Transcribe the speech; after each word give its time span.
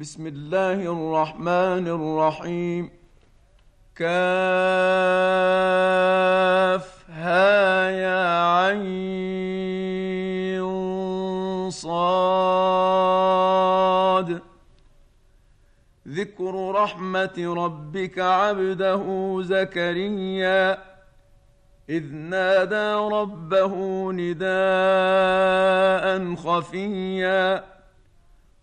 بسم 0.00 0.26
الله 0.26 0.72
الرحمن 0.72 1.88
الرحيم. 1.88 2.90
كاف 3.96 4.08
ها 7.10 7.90
يا 7.90 8.44
عين 8.54 8.90
صاد. 11.70 11.90
ذكر 16.08 16.70
رحمة 16.70 17.54
ربك 17.64 18.18
عبده 18.18 19.36
زكريا. 19.42 20.78
إذ 21.88 22.12
نادى 22.12 22.94
ربه 23.16 23.74
نداء 24.12 24.44
خفيا. 26.34 27.77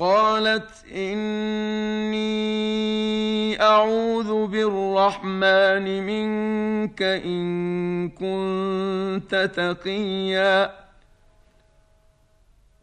قالت 0.00 0.70
إني 0.96 2.30
أعوذ 3.62 4.46
بالرحمن 4.46 6.06
منك 6.06 7.02
إن 7.02 8.08
كنت 8.08 9.50
تقيا. 9.56 10.70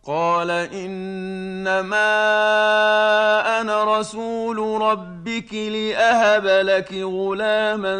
قال 0.05 0.51
إنما 0.51 2.01
أنا 3.61 3.99
رسول 3.99 4.81
ربك 4.81 5.53
لأهب 5.53 6.45
لك 6.45 6.93
غلاما 6.93 7.95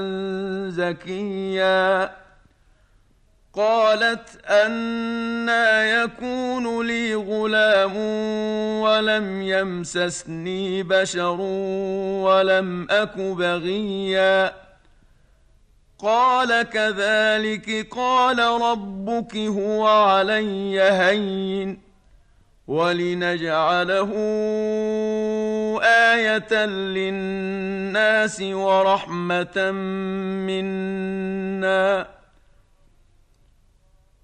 زكيا. 0.69 2.11
قالت 3.57 4.45
أنا 4.45 5.85
يكون 6.03 6.87
لي 6.87 7.15
غلام 7.15 7.97
ولم 8.81 9.41
يمسسني 9.41 10.83
بشر 10.83 11.41
ولم 12.21 12.87
أك 12.91 13.17
بغيا. 13.17 14.53
قال 15.99 16.63
كذلك 16.63 17.87
قال 17.91 18.39
ربك 18.39 19.37
هو 19.37 19.87
علي 19.87 20.81
هين 20.81 21.81
ولنجعله 22.67 24.11
آية 25.83 26.65
للناس 26.65 28.41
ورحمة 28.41 29.71
منا. 30.47 32.16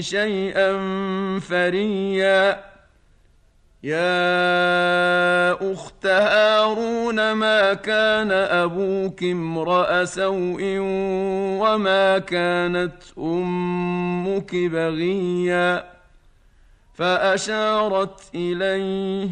شيئا 0.00 0.72
فريا. 1.40 2.68
يا 3.82 5.72
أخت 5.72 6.06
هارون 6.06 7.32
ما 7.32 7.74
كان 7.74 8.32
أبوك 8.32 9.22
امرأ 9.22 10.04
سوء 10.04 10.62
وما 11.60 12.18
كانت 12.18 13.02
أمك 13.18 14.54
بغيا؟ 14.54 15.84
فأشارت 16.94 18.20
إليه 18.34 19.28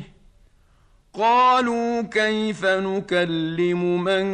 قالوا 1.14 2.02
كيف 2.02 2.64
نكلم 2.64 4.04
من 4.04 4.26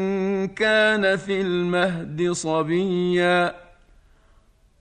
كان 0.48 1.16
في 1.16 1.40
المهد 1.40 2.32
صبيا؟ 2.32 3.61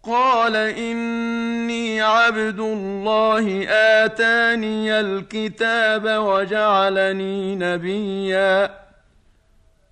قال 0.03 0.56
إني 0.56 2.01
عبد 2.01 2.59
الله 2.59 3.65
آتاني 3.69 5.00
الكتاب 5.00 6.06
وجعلني 6.06 7.56
نبيا. 7.56 8.81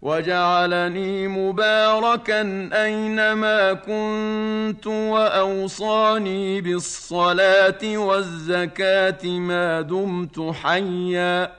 وجعلني 0.02 1.28
مباركا 1.28 2.70
أينما 2.74 3.74
كنت 3.74 4.88
وأوصاني 4.88 6.62
بالصلاة 6.62 7.98
والزكاة 7.98 9.26
ما 9.26 9.82
دمت 9.82 10.40
حيا. 10.64 11.59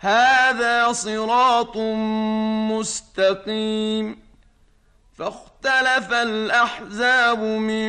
هذا 0.00 0.92
صراط 0.92 1.76
مستقيم. 2.70 4.18
فاختلف 5.18 6.12
الأحزاب 6.12 7.38
من 7.38 7.88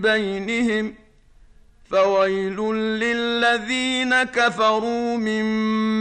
بينهم 0.00 0.94
فويل 1.90 2.56
للذين 2.74 4.22
كفروا 4.22 5.16
من 5.16 5.44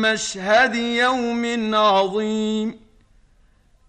مشهد 0.01 0.75
يوم 0.75 1.75
عظيم. 1.75 2.79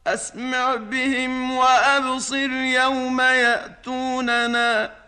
أسمع 0.07 0.75
بهم 0.75 1.53
وأبصر 1.57 2.51
يوم 2.51 3.21
يأتوننا. 3.21 5.08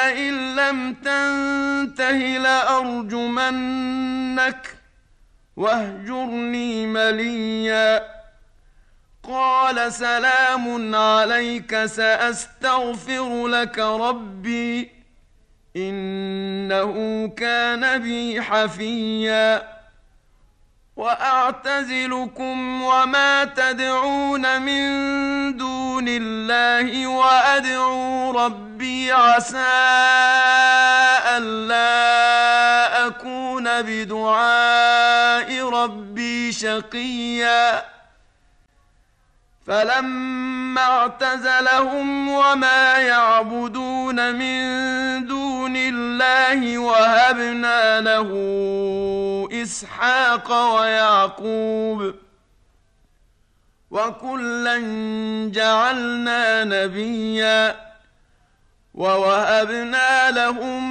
لئن 0.00 0.56
لم 0.56 0.94
تنته 0.94 2.18
لأرجمنك 2.38 3.56
واهجرني 5.56 6.86
مليا. 6.86 8.20
قال 9.22 9.92
سلام 9.92 10.94
عليك 10.94 11.84
سأستغفر 11.84 13.46
لك 13.46 13.78
ربي 13.78 14.90
إنه 15.76 17.28
كان 17.28 17.98
بي 17.98 18.42
حفيًّا. 18.42 19.79
وأعتزلكم 21.00 22.82
وما 22.82 23.44
تدعون 23.44 24.62
من 24.62 24.82
دون 25.56 26.04
الله 26.08 27.06
وأدعو 27.06 28.30
ربي 28.30 29.12
عسى 29.12 29.76
ألا 31.36 33.06
أكون 33.06 33.82
بدعاء 33.82 35.68
ربي 35.68 36.52
شقيا. 36.52 37.82
فلما 39.66 40.82
اعتزلهم 40.82 42.28
وما 42.28 42.94
يعبدون 42.96 44.34
من 44.34 44.60
دون 45.26 45.76
الله 45.76 46.78
وهبنا 46.78 48.00
له 48.00 48.30
إسحاق 49.62 50.74
ويعقوب 50.74 52.14
وكلا 53.90 54.78
جعلنا 55.52 56.64
نبيا 56.64 57.90
ووهبنا 58.94 60.30
لهم 60.30 60.82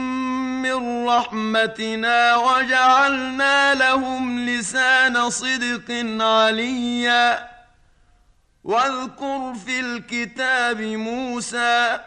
من 0.62 1.08
رحمتنا 1.08 2.36
وجعلنا 2.36 3.74
لهم 3.76 4.46
لسان 4.46 5.30
صدق 5.30 6.06
عليا 6.24 7.50
واذكر 8.64 9.54
في 9.66 9.80
الكتاب 9.80 10.82
موسى 10.82 12.00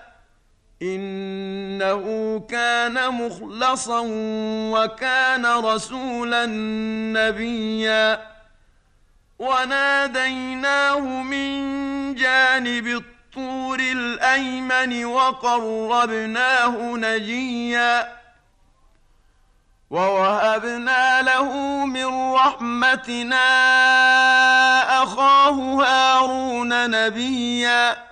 إنه 0.83 2.05
كان 2.51 3.11
مخلصا 3.15 4.03
وكان 4.73 5.47
رسولا 5.47 6.47
نبيا. 7.17 8.33
وناديناه 9.39 10.99
من 11.01 12.15
جانب 12.15 12.87
الطور 12.87 13.79
الأيمن 13.81 15.05
وقربناه 15.05 16.97
نجيا. 16.97 18.13
ووهبنا 19.91 21.23
له 21.23 21.53
من 21.87 22.33
رحمتنا 22.33 23.43
أخاه 25.03 25.85
هارون 25.85 26.91
نبيا. 26.91 28.12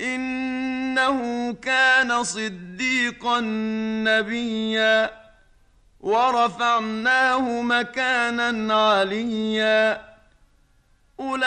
إنه 0.00 1.52
كان 1.52 2.24
صديقا 2.24 3.40
نبيا 4.04 5.10
ورفعناه 6.00 7.62
مكانا 7.62 8.74
عليا. 8.90 10.10
أولئك 11.20 11.40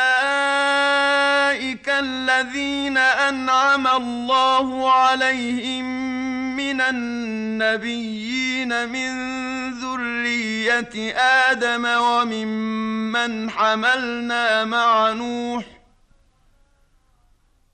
الذين 1.90 2.98
أنعم 2.98 3.88
الله 3.88 4.92
عليهم 4.92 5.86
من 6.56 6.82
النبيين 6.82 8.34
من 8.90 9.14
ذرية 9.74 11.14
آدم 11.18 11.86
وممن 11.86 13.50
حملنا 13.50 14.66
مع 14.66 15.12
نوح 15.12 15.83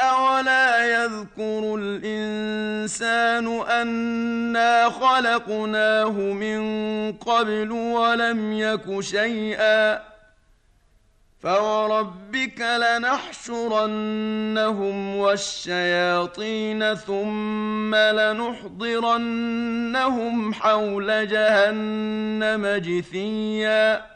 اولا 0.00 0.86
يذكر 0.86 1.74
الانسان 1.78 3.46
انا 3.60 4.90
خلقناه 4.90 6.10
من 6.10 6.62
قبل 7.12 7.70
ولم 7.72 8.52
يك 8.52 9.00
شيئا 9.00 10.02
فوربك 11.40 12.60
لنحشرنهم 12.60 13.96
والشياطين 15.16 16.94
ثم 16.94 17.94
لنحضرنهم 17.94 19.14
حول 20.54 21.28
جهنم 21.28 22.66
جثيا 22.66 24.15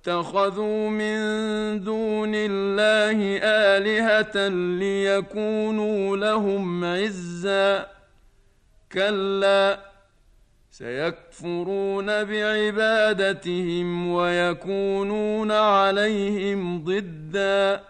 اتخذوا 0.00 0.88
من 0.90 1.16
دون 1.84 2.32
الله 2.34 3.38
آلهة 3.42 4.48
ليكونوا 4.78 6.16
لهم 6.16 6.84
عزا. 6.84 7.86
كلا 8.92 9.78
سيكفرون 10.70 12.24
بعبادتهم 12.24 14.12
ويكونون 14.12 15.52
عليهم 15.52 16.84
ضدا. 16.84 17.89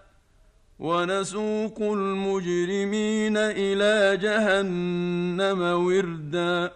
ونسوق 0.81 1.81
المجرمين 1.81 3.37
إلى 3.37 4.17
جهنم 4.17 5.61
وردا. 5.61 6.71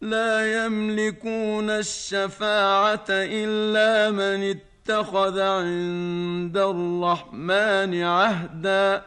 لا 0.00 0.64
يملكون 0.64 1.70
الشفاعة 1.70 3.04
إلا 3.10 4.10
من 4.10 4.56
اتخذ 4.56 5.40
عند 5.40 6.56
الرحمن 6.56 8.02
عهدا. 8.02 9.02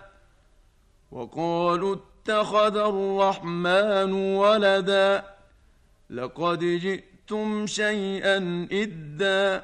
وقالوا 1.11 1.95
اتخذ 1.95 2.77
الرحمن 2.77 4.13
ولدا. 4.13 5.23
لقد 6.09 6.59
جئتم 6.59 7.67
شيئا 7.67 8.67
إدا. 8.71 9.63